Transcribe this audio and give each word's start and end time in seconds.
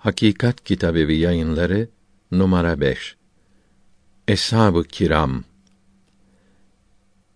Hakikat 0.00 0.64
Kitabevi 0.64 1.16
Yayınları 1.16 1.88
numara 2.32 2.80
5. 2.80 3.16
Eshab-ı 4.28 4.84
Kiram 4.84 5.44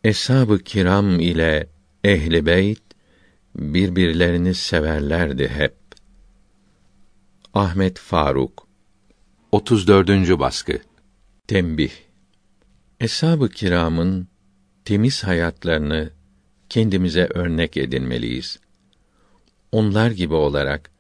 Eshab-ı 0.05 0.59
Kiram 0.59 1.21
ile 1.21 1.69
ehli 2.05 2.47
beyt 2.47 2.83
birbirlerini 3.55 4.55
severlerdi 4.55 5.49
hep. 5.49 5.75
Ahmet 7.55 7.99
Faruk 7.99 8.69
34. 9.53 10.09
baskı 10.39 10.79
Tembih 11.47 11.93
Eshab-ı 13.01 13.49
Kiram'ın 13.49 14.29
temiz 14.85 15.25
hayatlarını 15.25 16.11
kendimize 16.69 17.29
örnek 17.35 17.77
edinmeliyiz. 17.77 18.59
Onlar 19.73 20.11
gibi 20.11 20.35
olarak 20.35 20.94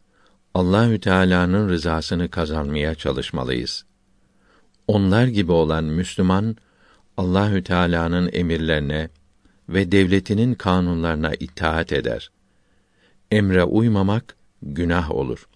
Allahü 0.54 1.00
Teala'nın 1.00 1.68
rızasını 1.68 2.30
kazanmaya 2.30 2.94
çalışmalıyız. 2.94 3.84
Onlar 4.86 5.26
gibi 5.26 5.52
olan 5.52 5.84
Müslüman 5.84 6.56
Allahü 7.16 7.64
Teala'nın 7.64 8.30
emirlerine 8.32 9.08
ve 9.68 9.92
devletinin 9.92 10.54
kanunlarına 10.54 11.34
itaat 11.34 11.92
eder. 11.92 12.30
Emre 13.30 13.64
uymamak 13.64 14.36
günah 14.62 15.10
olur. 15.10 15.48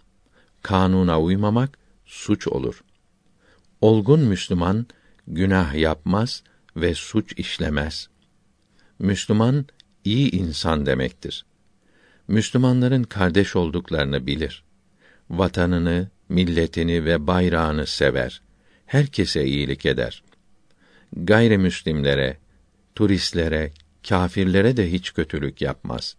Kanuna 0.62 1.20
uymamak 1.20 1.78
suç 2.06 2.48
olur. 2.48 2.84
Olgun 3.80 4.20
Müslüman 4.20 4.86
günah 5.26 5.74
yapmaz 5.74 6.42
ve 6.76 6.94
suç 6.94 7.32
işlemez. 7.38 8.08
Müslüman 8.98 9.66
iyi 10.04 10.30
insan 10.30 10.86
demektir. 10.86 11.46
Müslümanların 12.28 13.02
kardeş 13.02 13.56
olduklarını 13.56 14.26
bilir. 14.26 14.67
Vatanını, 15.30 16.08
milletini 16.28 17.04
ve 17.04 17.26
bayrağını 17.26 17.86
sever. 17.86 18.42
Herkese 18.86 19.44
iyilik 19.44 19.86
eder. 19.86 20.22
Gayrimüslimlere, 21.16 22.38
turistlere, 22.94 23.72
kâfirlere 24.08 24.76
de 24.76 24.92
hiç 24.92 25.14
kötülük 25.14 25.62
yapmaz. 25.62 26.16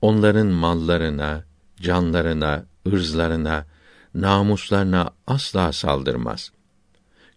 Onların 0.00 0.46
mallarına, 0.46 1.44
canlarına, 1.80 2.66
ırzlarına, 2.86 3.66
namuslarına 4.14 5.10
asla 5.26 5.72
saldırmaz. 5.72 6.52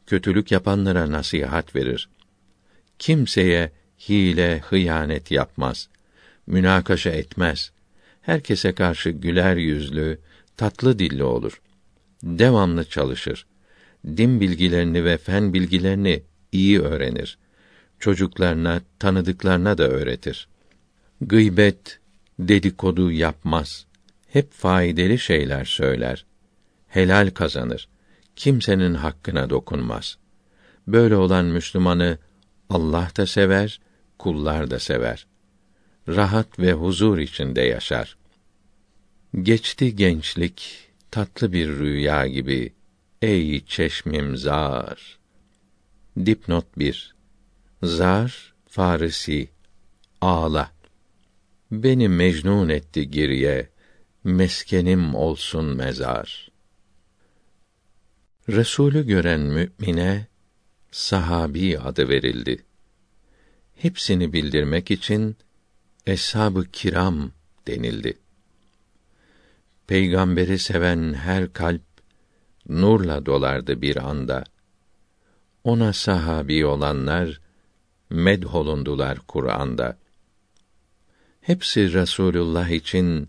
Kötülük 0.08 0.52
yapanlara 0.52 1.12
nasihat 1.12 1.76
verir. 1.76 2.10
Kimseye 3.00 3.72
hile, 4.10 4.60
hıyanet 4.60 5.32
yapmaz. 5.32 5.90
Münakaşa 6.48 7.10
etmez. 7.10 7.72
Herkese 8.22 8.76
karşı 8.76 9.10
güler 9.10 9.56
yüzlü, 9.56 10.20
tatlı 10.58 11.00
dilli 11.00 11.24
olur. 11.24 11.62
Devamlı 12.24 12.86
çalışır. 12.86 13.46
Din 14.08 14.42
bilgilerini 14.42 15.06
ve 15.06 15.18
fen 15.18 15.54
bilgilerini 15.54 16.24
iyi 16.52 16.82
öğrenir. 16.82 17.38
Çocuklarına, 18.00 18.82
tanıdıklarına 19.00 19.78
da 19.78 19.88
öğretir. 19.88 20.48
Gıybet, 21.22 22.00
dedikodu 22.40 23.12
yapmaz. 23.12 23.86
Hep 24.28 24.52
faydalı 24.52 25.20
şeyler 25.20 25.66
söyler. 25.66 26.26
Helal 26.88 27.30
kazanır. 27.30 27.88
Kimsenin 28.36 28.94
hakkına 28.94 29.50
dokunmaz. 29.50 30.18
Böyle 30.88 31.16
olan 31.16 31.46
Müslümanı 31.46 32.18
Allah 32.70 33.10
da 33.18 33.28
sever, 33.28 33.80
kullar 34.20 34.72
da 34.72 34.80
sever. 34.80 35.28
Rahat 36.08 36.60
ve 36.60 36.74
huzur 36.74 37.18
içinde 37.18 37.62
yaşar. 37.62 38.18
Geçti 39.42 39.96
gençlik 39.96 40.90
tatlı 41.12 41.54
bir 41.54 41.70
rüya 41.70 42.28
gibi 42.28 42.74
ey 43.22 43.66
çeşmim 43.66 44.38
zar. 44.38 45.20
Dipnot 46.26 46.66
1. 46.78 47.16
Zar 47.84 48.54
Farisi 48.68 49.50
ağla. 50.22 50.72
Beni 51.72 52.10
mecnun 52.10 52.70
etti 52.70 53.12
geriye, 53.12 53.70
meskenim 54.24 55.16
olsun 55.16 55.66
mezar. 55.66 56.52
Resulü 58.50 59.08
gören 59.08 59.42
mümine 59.42 60.28
sahabi 60.92 61.80
adı 61.80 62.10
verildi. 62.10 62.66
Hepsini 63.76 64.34
bildirmek 64.34 64.92
için 64.92 65.38
eshab-ı 66.06 66.72
kiram 66.72 67.32
denildi. 67.68 68.25
Peygamberi 69.88 70.60
seven 70.60 71.14
her 71.14 71.54
kalp 71.54 71.82
nurla 72.70 73.26
dolardı 73.26 73.82
bir 73.82 73.98
anda. 73.98 74.44
Ona 75.64 75.94
sahabi 75.94 76.66
olanlar 76.66 77.42
medholundular 78.10 79.20
Kur'an'da. 79.20 79.98
Hepsi 81.42 81.94
Resulullah 81.94 82.70
için 82.70 83.28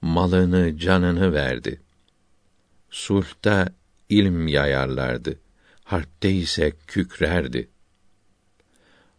malını, 0.00 0.78
canını 0.78 1.32
verdi. 1.32 1.80
Sulhta 2.90 3.68
ilm 4.08 4.48
yayarlardı. 4.48 5.38
Harpte 5.84 6.30
ise 6.30 6.72
kükrerdi. 6.86 7.68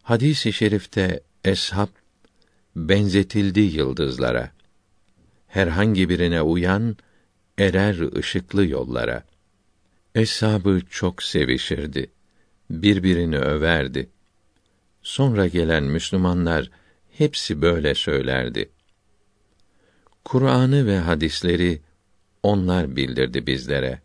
Hadis-i 0.04 0.54
şerifte 0.54 1.24
eshab 1.44 1.88
benzetildi 2.76 3.60
yıldızlara. 3.60 4.55
Herhangi 5.56 6.10
birine 6.10 6.42
uyan 6.42 6.98
erer 7.58 8.18
ışıklı 8.18 8.66
yollara. 8.66 9.24
Eshabı 10.16 10.82
çok 10.90 11.24
sevişirdi. 11.24 12.12
Birbirini 12.70 13.38
överdi. 13.38 14.10
Sonra 15.02 15.48
gelen 15.48 15.84
Müslümanlar 15.84 16.72
hepsi 17.12 17.62
böyle 17.62 17.96
söylerdi. 17.96 18.70
Kur'an'ı 20.26 20.88
ve 20.88 20.98
hadisleri 20.98 21.82
onlar 22.44 22.96
bildirdi 22.96 23.48
bizlere. 23.48 24.02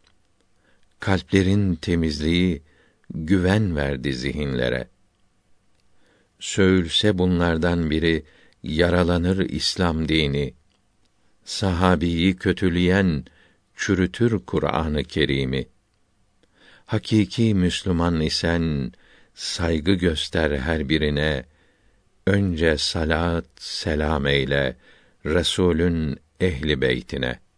Kalplerin 1.00 1.74
temizliği 1.74 2.62
güven 3.14 3.76
verdi 3.76 4.14
zihinlere. 4.14 4.88
Söğülse 6.40 7.18
bunlardan 7.18 7.90
biri 7.90 8.24
yaralanır 8.62 9.38
İslam 9.38 10.08
dini. 10.08 10.59
Sahabiyi 11.50 12.36
kötüleyen 12.36 13.24
çürütür 13.76 14.38
Kur'an-ı 14.46 15.04
Kerim'i. 15.04 15.68
Hakiki 16.86 17.54
Müslüman 17.54 18.20
isen 18.20 18.92
saygı 19.34 19.92
göster 19.92 20.58
her 20.58 20.88
birine. 20.88 21.44
Önce 22.26 22.78
salat 22.78 23.46
selam 23.56 24.26
eyle 24.26 24.76
Resulün 25.24 26.18
ehli 26.40 26.80
beytine.'' 26.80 27.49